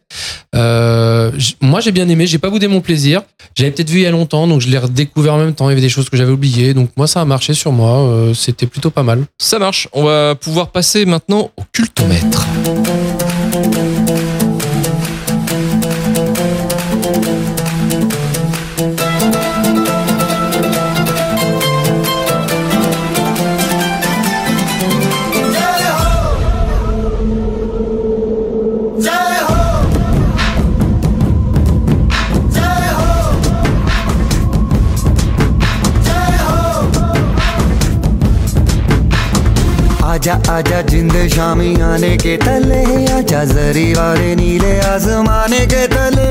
[0.55, 2.27] Euh, moi, j'ai bien aimé.
[2.27, 3.21] J'ai pas boudé mon plaisir.
[3.55, 5.67] J'avais peut-être vu il y a longtemps, donc je l'ai redécouvert en même temps.
[5.69, 6.73] Il y avait des choses que j'avais oubliées.
[6.73, 7.99] Donc moi, ça a marché sur moi.
[7.99, 9.23] Euh, C'était plutôt pas mal.
[9.39, 9.87] Ça marche.
[9.93, 12.45] On va pouvoir passer maintenant au cultomètre.
[40.52, 42.84] आजा आजा जिंद शामी आने के तले
[43.16, 46.28] आजा जरी वाले नीले आसमाने के तले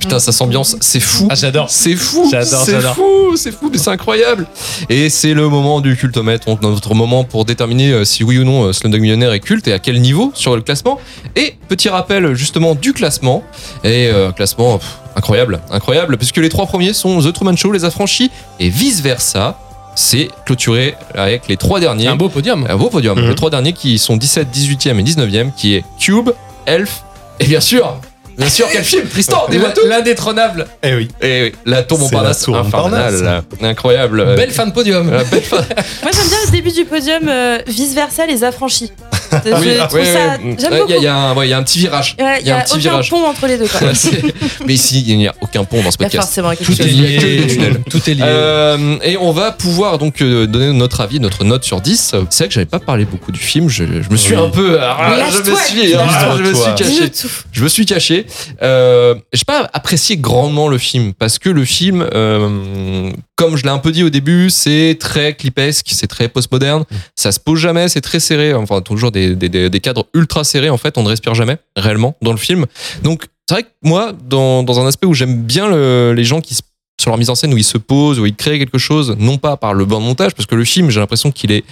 [0.00, 1.26] Putain, ça s'ambiance, c'est fou.
[1.30, 1.68] Ah, j'adore.
[1.70, 2.94] C'est fou, J'adore, c'est j'adore.
[2.94, 4.46] fou, c'est fou, mais c'est incroyable.
[4.88, 8.44] Et c'est le moment du cultomètre, donc notre moment pour déterminer euh, si oui ou
[8.44, 10.98] non euh, Slumdog Millionnaire est culte et à quel niveau sur le classement.
[11.36, 13.42] Et petit rappel justement du classement.
[13.84, 17.83] Et euh, classement pff, incroyable, incroyable, puisque les trois premiers sont The Truman Show, Les
[17.83, 19.59] Affranchis et vice versa.
[19.95, 22.07] C'est clôturé avec les trois derniers.
[22.07, 22.67] Un beau podium.
[22.69, 23.19] Un beau podium.
[23.19, 23.29] Mhm.
[23.29, 26.29] Les trois derniers qui sont 17, 18e et 19e, qui est Cube,
[26.67, 27.01] Elf
[27.39, 27.99] et bien sûr,
[28.37, 29.47] bien sûr, quel film Tristan,
[29.87, 30.67] L'indétrônable.
[30.83, 31.07] Eh oui.
[31.21, 34.35] et oui, la tour Montparnasse, la tour infernale, incroyable.
[34.35, 35.09] Belle fin de podium.
[35.11, 35.57] Euh, belle fin.
[36.03, 38.91] Moi j'aime bien le début du podium, euh, vice versa les affranchis.
[39.31, 40.19] Je Oui, trouve ouais, ça.
[40.19, 40.55] ouais.
[40.59, 40.91] J'aime Ouais, beaucoup.
[40.91, 42.15] Il y, a- il y a un- ouais, il y a un petit virage.
[42.19, 43.09] Ouais, Il y a, un petit aucun virage.
[43.09, 43.67] pont entre les deux.
[43.67, 43.79] Quoi.
[44.65, 46.27] Mais ici, il n'y a aucun pont dans ce Il y a podcast.
[46.27, 46.85] forcément quelque Tout chose.
[46.87, 47.71] est lié.
[47.89, 48.23] Tout est lié.
[48.23, 52.15] Euh, et on va pouvoir donc euh, donner notre avis, notre note sur 10.
[52.29, 53.69] C'est vrai que j'avais pas parlé beaucoup du film.
[53.69, 54.41] Je, je me suis Oui.
[54.41, 54.77] un peu.
[54.81, 55.59] ah, je me Lâche-toi.
[55.63, 57.11] suis, ah, je me suis caché.
[57.51, 58.25] Je me suis caché.
[58.61, 63.69] Euh, j'ai pas apprécié grandement le film parce que le film, euh, comme je l'ai
[63.69, 66.83] un peu dit au début, c'est très clipesque, c'est très postmoderne.
[67.15, 68.53] Ça se pose jamais, c'est très serré.
[68.53, 70.69] Enfin, toujours des, des, cadres ultra serrés.
[70.69, 72.65] En fait, on ne respire jamais réellement dans le film.
[73.03, 76.55] Donc, c'est vrai que moi, dans, un aspect où j'aime bien le- les gens qui
[76.99, 79.37] sur leur mise en scène où ils se posent, où ils créent quelque chose, non
[79.37, 81.63] pas par le de montage, parce que le film, j'ai l'impression qu'il est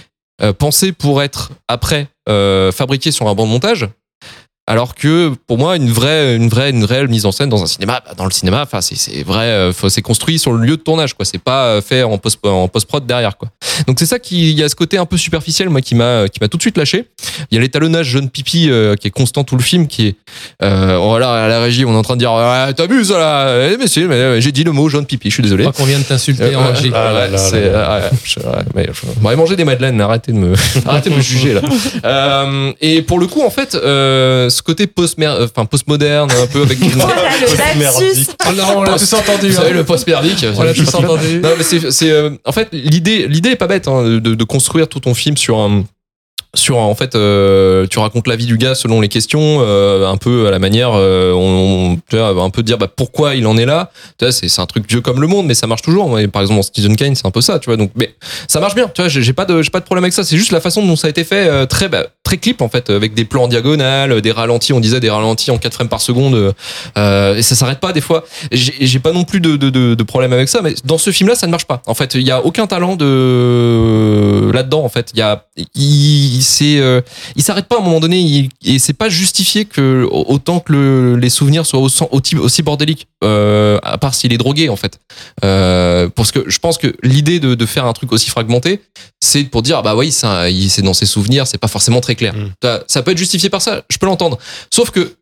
[0.42, 3.88] euh, pensé pour être après euh, fabriqué sur un de montage.
[4.68, 7.66] Alors que pour moi, une vraie, une vraie, une réelle mise en scène dans un
[7.66, 10.76] cinéma, bah, dans le cinéma, enfin c'est c'est vrai, euh, c'est construit sur le lieu
[10.76, 11.24] de tournage, quoi.
[11.24, 13.48] C'est pas euh, fait en post en post prod derrière, quoi.
[13.86, 16.28] Donc c'est ça qui, il y a ce côté un peu superficiel, moi, qui m'a,
[16.28, 17.04] qui m'a tout de suite lâché.
[17.50, 20.16] Il y a l'étalonnage jeune pipi euh, qui est constant tout le film, qui est,
[20.64, 23.76] euh, voilà, à la régie, on est en train de dire, ah, t'abuses là, eh,
[23.76, 25.62] mais si, mais, j'ai dit le mot jaune pipi, je suis Je désolé.
[25.62, 26.90] crois qu'on vient de t'insulter Euh, en ouais, régie.
[26.92, 30.54] ah, ah, ouais, je- ouais, mais je- Bon, allez manger des madeleines, arrêtez de me,
[30.86, 31.60] arrêtez de me juger là.
[32.04, 36.62] Euh, et pour le coup, en fait, euh, ce côté post enfin postmoderne, un peu
[36.62, 37.46] avec une, Oh là, le.
[38.48, 39.48] Oh non, on l'a tous entendu.
[39.48, 39.74] vous savez, hein.
[39.74, 40.44] le post-merdique.
[40.56, 41.40] On l'a tous entendu.
[41.40, 44.44] Non, mais c'est, c'est, euh, en fait, l'idée, l'idée est pas bête hein, de, de
[44.44, 45.84] construire tout ton film sur un,
[46.58, 50.16] sur en fait, euh, tu racontes la vie du gars selon les questions, euh, un
[50.16, 53.90] peu à la manière, euh, on, un peu dire bah, pourquoi il en est là.
[54.30, 56.08] C'est, un truc vieux comme le monde, mais ça marche toujours.
[56.32, 57.76] Par exemple, dans Citizen Kane, c'est un peu ça, tu vois.
[57.76, 58.14] Donc, mais
[58.48, 58.88] ça marche bien.
[58.92, 60.24] Tu vois, j'ai, pas de, problème avec ça.
[60.24, 62.68] C'est juste la façon dont ça a été fait, euh, très, bah, très clip en
[62.68, 64.72] fait, avec des plans en diagonale, des ralentis.
[64.72, 66.54] On disait des ralentis en 4 frames par seconde,
[66.96, 68.24] et ça s'arrête pas des fois.
[68.52, 71.66] J'ai, pas non plus de, problème avec ça, mais dans ce film-là, ça ne marche
[71.66, 71.82] pas.
[71.86, 74.84] En fait, il y a aucun talent de là-dedans.
[74.84, 75.44] En fait, il y a,
[76.46, 77.00] c'est, euh,
[77.36, 80.72] il s'arrête pas à un moment donné, il- et c'est pas justifié que autant que
[80.72, 84.98] le- les souvenirs soient aussi, aussi- bordéliques, euh, à part s'il est drogué en fait.
[85.44, 88.80] Euh, parce que je pense que l'idée de, de faire un truc aussi fragmenté,
[89.20, 92.34] c'est pour dire bah oui, ça, c'est dans ses souvenirs, c'est pas forcément très clair.
[92.34, 92.50] Mm.
[92.62, 94.38] Ça, ça peut être justifié par ça, je peux l'entendre.
[94.72, 95.14] Sauf que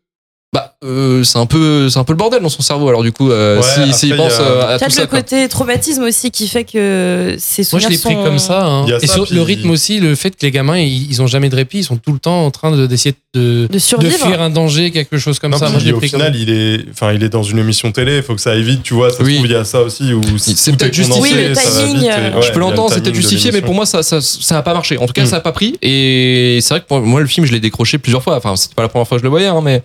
[0.55, 3.11] bah euh, c'est un peu c'est un peu le bordel dans son cerveau alors du
[3.11, 5.19] coup euh, Ouais, s'il pense a- euh, à tout ça le quoi.
[5.19, 8.65] côté traumatisme aussi qui fait que ces Moi, je l'ai pris sont- comme ça.
[8.65, 8.85] hein.
[9.01, 11.27] Et ça, sur puis- le rythme aussi, le fait que les gamins, ils, ils ont
[11.27, 13.79] jamais de répit, ils sont tout le temps en train de- d'essayer de, de de
[13.79, 14.15] survivre.
[14.17, 15.69] fuir un danger, quelque chose comme Non, ça.
[15.69, 18.17] Moi, je au pris comme final, il est, enfin, il est dans une émission télé.
[18.17, 19.09] Il faut que ça aille vite, tu vois.
[19.11, 19.33] Ça se Oui.
[19.35, 21.21] trouve, il y a ça aussi où C'est peut-être justifié.
[21.21, 23.61] Oui, le ça va timing, vite et- euh, ouais, je peux l'entendre, c'était justifié, mais
[23.61, 24.97] pour moi, ça, ça, ça a pas marché.
[24.97, 25.27] En tout cas, Mm.
[25.27, 25.75] ça a pas pris.
[25.81, 28.37] Et c'est vrai que moi, le film, je l'ai décroché plusieurs fois.
[28.37, 29.81] Enfin, c'était pas la première fois que je le voyais, hein, mais,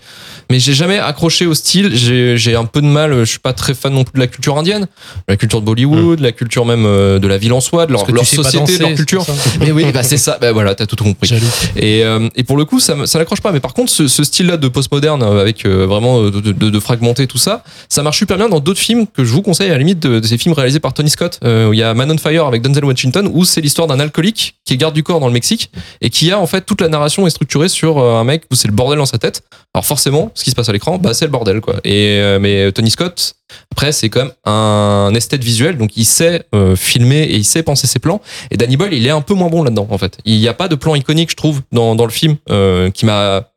[0.51, 1.91] mais j'ai jamais accroché au style.
[1.95, 3.21] J'ai un peu de mal.
[3.21, 4.87] Je suis pas très fan non plus de la culture indienne,
[5.29, 8.11] la culture de Bollywood, la culture même euh, de la ville en soi, de leur,
[8.11, 9.27] leur société, de leur culture.
[9.61, 10.39] Mais oui, bah c'est ça.
[10.41, 11.33] Bah voilà, t'as tout compris.
[11.77, 13.53] Et, euh, et pour le coup, ça, ça n'accroche pas.
[13.53, 16.81] Mais par contre, ce, ce style-là de postmoderne, euh, avec euh, vraiment de, de, de
[16.81, 19.73] fragmenter tout ça, ça marche super bien dans d'autres films que je vous conseille à
[19.73, 21.39] la limite de, de ces films réalisés par Tony Scott.
[21.45, 24.01] Euh, où il y a Man on Fire avec Denzel Washington, où c'est l'histoire d'un
[24.01, 25.71] alcoolique qui est garde du corps dans le Mexique
[26.01, 28.69] et qui a en fait toute la narration est structurée sur un mec où c'est
[28.69, 29.43] le bordel dans sa tête.
[29.75, 31.77] Alors forcément, ce qui se passe à l'écran, bah c'est le bordel quoi.
[31.85, 33.35] Et euh, mais Tony Scott,
[33.73, 37.63] après c'est quand même un esthète visuel, donc il sait euh, filmer et il sait
[37.63, 38.21] penser ses plans.
[38.51, 40.19] Et Danny Boyle, il est un peu moins bon là-dedans en fait.
[40.25, 43.07] Il n'y a pas de plan iconique, je trouve, dans, dans le film euh, qui
[43.07, 43.50] m'a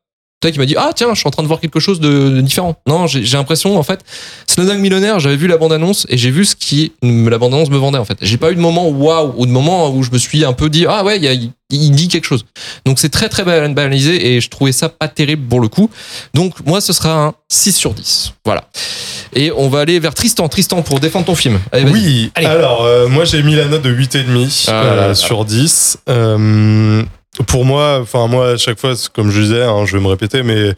[0.44, 2.30] peut-être qui m'a dit ah tiens je suis en train de voir quelque chose de,
[2.30, 2.76] de différent.
[2.88, 4.02] Non j'ai l'impression en fait
[4.48, 7.70] Slumdog Millionnaire j'avais vu la bande annonce et j'ai vu ce qui la bande annonce
[7.70, 8.18] me vendait en fait.
[8.22, 10.70] J'ai pas eu de moment waouh ou de moment où je me suis un peu
[10.70, 12.46] dit ah ouais il, dit quelque chose.
[12.86, 15.90] Donc c'est très très ban- banalisé et je trouvais ça pas terrible pour le coup.
[16.34, 18.66] Donc moi ce sera un 6 sur 10 voilà.
[19.36, 20.48] Et on va aller vers Tristan.
[20.50, 21.60] Tristan pour défendre ton film.
[21.72, 21.90] Allez.
[21.92, 25.98] Oui, alors euh, moi j'ai mis la note de 8,5 Ah euh, sur 10.
[26.10, 27.04] Euh,
[27.48, 30.44] pour moi, enfin moi à chaque fois, comme je disais, hein, je vais me répéter,
[30.44, 30.74] mais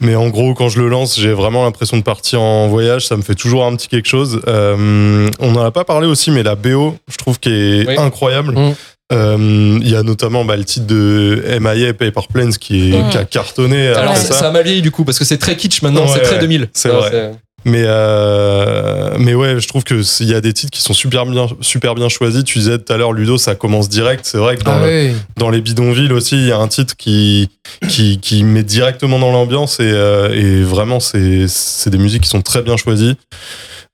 [0.00, 3.06] mais en gros quand je le lance, j'ai vraiment l'impression de partir en voyage.
[3.06, 4.40] Ça me fait toujours un petit quelque chose.
[4.48, 7.94] Euh, on n'en a pas parlé aussi, mais la BO, je trouve qu'elle est Oui.
[7.98, 8.54] incroyable.
[8.58, 8.74] Mm.
[9.12, 13.10] Euh, Il y a notamment bah, le titre de MIA Paper Planes qui, est, Mm.
[13.10, 13.88] qui a cartonné.
[13.88, 14.48] alors avant ça, ça.
[14.48, 16.40] a mal vieilli du coup parce que c'est très kitsch maintenant Ouais, c'est très ouais,
[16.40, 17.32] 2000 c'est Alors, vrai.
[17.64, 20.94] Mais euh, mais ouais, je trouve que c'est- il y a des titres qui sont
[20.94, 22.42] super bien super bien choisis.
[22.44, 24.24] Tu disais tout à l'heure Ludo, ça commence direct.
[24.24, 25.14] C'est vrai que dans, Ah le- ouais.
[25.36, 27.48] dans les bidonvilles aussi, il y a un titre qui
[27.88, 32.28] qui, qui met directement dans l'ambiance et, euh, et vraiment c'est c'est des musiques qui
[32.30, 33.16] sont très bien choisies.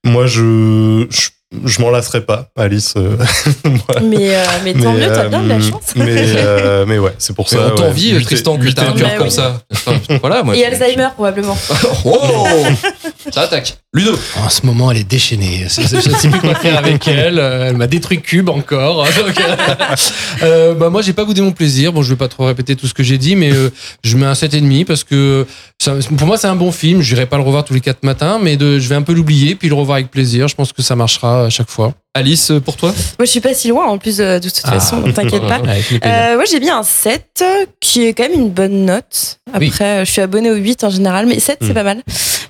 [0.04, 1.28] Moi, je je,
[1.64, 2.94] je m'en lasserai pas, Alice.
[2.96, 3.16] euh.
[4.02, 5.94] Mais, euh, mais tant mieux, t'as bien de la euh, chance.
[5.96, 6.04] Mais
[6.36, 7.64] euh, mais ouais, c'est pour Mais ça.
[7.64, 9.32] on ouais, t'envie, Tristan, que t'as un cœur Mais comme oui.
[9.32, 9.60] ça.
[9.72, 10.54] Enfin, voilà, moi.
[10.56, 11.56] Et Alzheimer, probablement.
[12.04, 12.46] Oh
[13.32, 13.78] Ça attaque.
[13.94, 14.12] Ludo.
[14.44, 15.66] En ce moment, elle est déchaînée.
[15.66, 17.38] Je ne sais plus quoi faire avec elle.
[17.38, 19.06] Euh, Elle m'a détruit Cube encore.
[19.18, 19.56] Donc, euh,
[20.42, 21.90] euh, bah, moi, j'ai pas boudé mon plaisir.
[21.94, 23.70] Bon, je vais pas trop répéter tout ce que j'ai dit, mais euh,
[24.04, 25.46] je mets un 7,5 parce que
[25.82, 27.00] ça- pour moi, c'est un bon film.
[27.00, 29.14] Je n'irai pas le revoir tous les quatre matins, mais de, je vais un peu
[29.14, 30.48] l'oublier puis le revoir avec plaisir.
[30.48, 31.94] Je pense que ça marchera à chaque fois.
[32.14, 32.90] Alice, pour toi?
[33.18, 34.72] Moi, je suis pas si loin en plus, euh, de toute Ah.
[34.72, 35.60] façon, donc t'inquiète pas.
[36.04, 37.42] Euh, moi, j'ai bien un 7,
[37.80, 39.38] qui est quand même une bonne note.
[39.52, 39.66] Après,
[40.00, 40.04] Oui.
[40.04, 41.74] je suis abonnée au 8 en général, mais 7, c'est Hmm.
[41.74, 42.02] pas mal.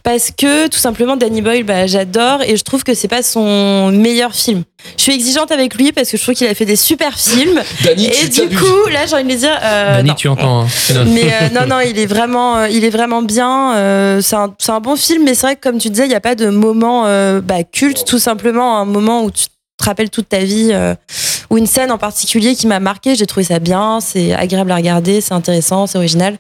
[0.08, 3.90] Parce que, tout simplement, Danny Boyle, bah, j'adore et je trouve que c'est pas son
[3.92, 4.62] meilleur film.
[4.96, 7.60] Je suis exigeante avec lui parce que je trouve qu'il a fait des super films.
[7.84, 9.58] Et tu du coup, là, j'ai envie de lui dire.
[9.62, 10.14] euh, Dany, non.
[10.14, 10.62] tu entends.
[10.62, 10.66] hein.
[11.08, 13.74] Mais euh, non, non, il est vraiment, euh, il est vraiment bien.
[13.76, 16.08] euh, c'est un, c'est un bon film, mais c'est vrai que comme tu disais, il
[16.08, 19.44] n'y a pas de moment euh, bah, culte, tout simplement un moment où tu
[19.78, 20.94] te rappelles toute ta vie, euh,
[21.50, 23.14] ou une scène en particulier qui m'a marqué.
[23.14, 26.36] J'ai trouvé ça bien, c'est agréable à regarder, c'est intéressant, c'est original.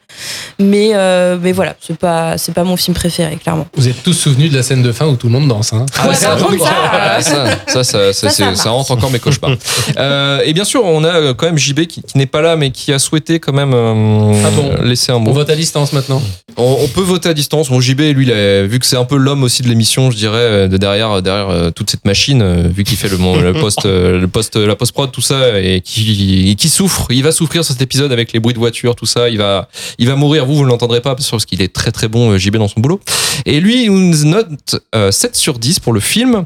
[0.58, 3.66] Mais, euh, mais voilà, c'est pas, c'est pas mon film préféré, clairement.
[3.76, 5.72] Vous êtes tous souvenus de la scène de fin où tout le monde danse.
[5.72, 5.86] Hein.
[5.98, 8.60] Ah, Ouais, ça, ça, ça, ça, ça, ça, ça, c'est- ça ça marche.
[8.66, 9.52] rentre encore mes cauchemars.
[9.96, 12.56] Euh, et bien sûr, on a euh, quand même JB qui, qui n'est pas là,
[12.56, 15.32] mais qui a souhaité quand même euh, Ah bon laisser un On mot.
[15.32, 16.22] vote à distance maintenant.
[16.56, 17.68] On, on peut voter à distance.
[17.70, 20.16] Bon, JB, lui, il a- vu que c'est un peu l'homme aussi de l'émission, je
[20.16, 23.86] dirais, de derrière, derrière euh, toute cette machine, euh, vu qu'il fait le, le post,
[23.86, 27.06] euh, le post, la post tout ça, et qui, qui souffre.
[27.10, 29.28] Il va souffrir sur cet épisode avec les bruits de voiture, tout ça.
[29.28, 30.46] Il va, il va mourir.
[30.46, 32.80] Vous, vous ne l'entendrez pas parce qu'il est très très bon, euh, JB, dans son
[32.80, 33.00] boulot.
[33.46, 36.44] Et lui, il nous note euh, 7 sur 10 pour le film.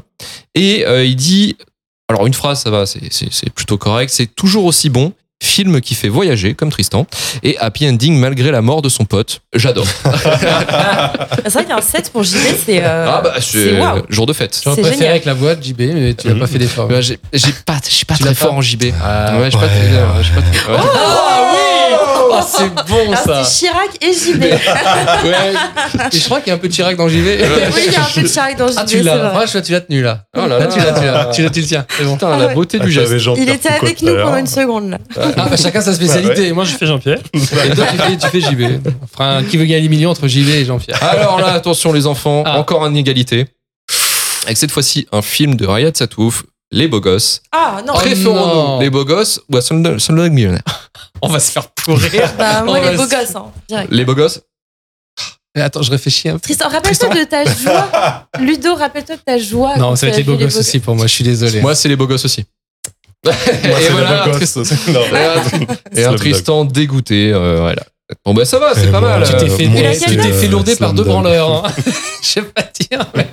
[0.55, 1.57] Et euh, il dit,
[2.07, 4.11] alors une phrase, ça va, c'est plutôt correct.
[4.13, 5.13] C'est toujours aussi bon.
[5.45, 7.05] Film qui fait voyager, comme Tristan,
[7.43, 9.41] et happy ending malgré la mort de son pote.
[9.53, 9.85] J'adore.
[11.43, 12.81] C'est vrai qu'un 7 pour JB, c'est.
[12.83, 14.03] euh, ah bah, c'est waouh.
[14.09, 14.59] jour de fête.
[14.63, 15.11] J'aurais C'est préféré génial.
[15.11, 16.89] avec la voix de JB, mais tu n'as pas fait d'effort.
[16.89, 17.17] Ouais, j'ai
[17.65, 18.85] pas, je suis pas Tu très pas fort en JB.
[19.03, 20.07] Ah, ouais, je suis pas très- ouais.
[20.19, 20.77] je suis pas très- ouais.
[20.79, 21.57] Ah oui
[21.91, 24.43] Oh, c'est bon Alors, ça c'est Chirac et JB.
[25.23, 25.53] Ouais.
[26.11, 27.37] Et je crois qu'il y a un peu de Chirac dans JV.
[27.41, 28.73] oui, il y a un peu de Chirac dans JB.
[28.77, 29.29] Ah, tu l'as.
[29.31, 30.23] Franchement, tu l'as tenu là.
[30.35, 30.85] Oh là Là, tu là.
[30.85, 31.25] l'as, tu l'as.
[31.33, 31.85] Tu l'as, tu le tiens.
[31.97, 32.13] C'est bon.
[32.13, 32.53] Putain, Ah la ouais.
[32.53, 33.07] beauté Ah, du geste.
[33.07, 34.97] j'avais Jean-Pierre Il était avec nous pendant une seconde là.
[35.37, 36.49] Ah, bah, chacun sa spécialité.
[36.49, 37.19] Bah Moi, je fais Jean-Pierre.
[37.33, 37.39] Et
[37.75, 38.79] toi, tu fais, tu fais JV.
[39.03, 40.97] Enfin, qui veut gagner les millions entre JV et Jean-Pierre?
[41.03, 42.57] Alors là, attention les enfants, Ah.
[42.59, 43.45] encore une égalité.
[44.45, 47.41] Avec cette fois-ci un film de Riyad Satouf, Les Beaux Gosses.
[47.51, 47.93] Ah non.
[47.95, 47.99] Oh.
[47.99, 50.63] Préférons-nous Les Beaux Gosses ou à Slumdog Millionnaire
[51.21, 52.33] On va se faire pourrir.
[52.37, 53.91] Bah, moi, On les va beaux se- gosses, hein, direct.
[53.91, 54.41] Les Beaux Gosses
[55.55, 56.39] Attends, je réfléchis un peu.
[56.39, 58.27] Tristan, rappelle-toi de ta joie.
[58.39, 59.77] Ludo, rappelle-toi de ta joie.
[59.77, 61.05] Non, quand ça va tu être as les beaux gosses aussi pour moi.
[61.05, 61.61] Je suis désolé.
[61.61, 62.43] Moi, c'est Les Beaux Gosses aussi.
[63.23, 64.61] Moi, et c'est voilà, Tristan-.
[64.91, 65.01] Non.
[65.95, 66.15] et un-.
[66.15, 67.31] Tristan dégoûté.
[67.31, 67.83] euh, voilà.
[68.25, 69.23] Bon, bah ça va, c'est pas mal.
[69.23, 71.65] tu t'es euh, fait, moi, tu t'es euh, fait lourder par deux branleurs.
[71.65, 71.71] hein.
[72.21, 73.05] Je sais pas dire.
[73.15, 73.27] mais-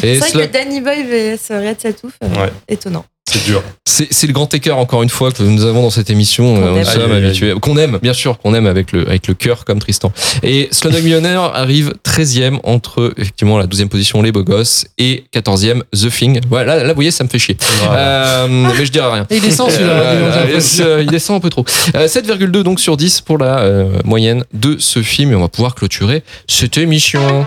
[0.00, 2.52] C'est vrai que Danny Boy vs Red Satouf, euh, Ouais.
[2.68, 3.04] étonnant.
[3.32, 3.62] C'est dur.
[3.86, 6.54] C'est c'est le grand écart encore une fois que nous avons dans cette émission.
[6.54, 7.60] Qu'on euh, aime.
[7.60, 10.12] qu'on aime, bien sûr, qu'on aime avec le avec le cœur comme Tristan.
[10.42, 15.82] Et Slumdog Millionnaire arrive 13e entre effectivement la 12e position Les Beaux Gosses et 14e
[15.92, 16.40] The Thing.
[16.50, 17.56] Ouais, là, là, vous voyez, ça me fait chier.
[17.90, 19.26] Euh, mais je dirais rien.
[19.30, 19.92] Il descend celui-là.
[19.92, 21.64] Euh, euh, il descend un peu trop.
[21.94, 25.48] Euh, 7,2 donc sur 10 pour la euh, moyenne de ce film et on va
[25.48, 27.46] pouvoir clôturer cette émission.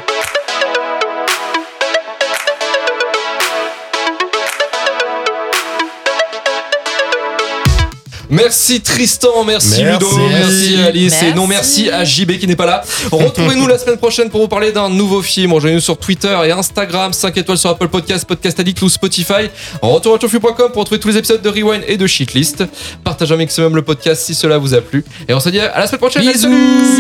[8.36, 10.06] Merci Tristan, merci, Merci.
[10.06, 11.90] Ludo, merci Alice et non Merci.
[11.90, 12.84] à JB qui n'est pas là.
[13.12, 15.54] Retrouvez-nous la semaine prochaine pour vous parler d'un nouveau film.
[15.54, 19.50] Rejoignez-nous sur Twitter et Instagram, 5 étoiles sur Apple Podcast, Podcast Addict ou Spotify.
[19.82, 22.64] Retour à turfu.com pour retrouver tous les épisodes de Rewind et de Shitlist.
[23.04, 25.04] Partagez un maximum le podcast si cela vous a plu.
[25.28, 26.22] Et on se dit à la semaine prochaine.
[26.24, 26.42] Bisous.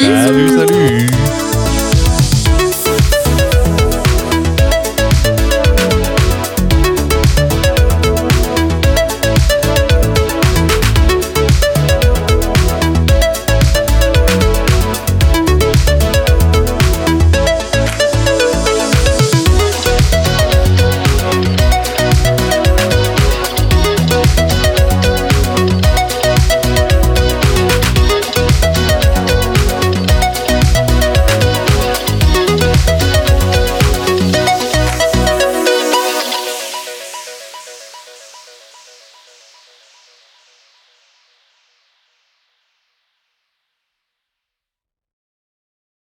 [0.01, 0.49] Salut.
[0.49, 1.54] Salut, salut.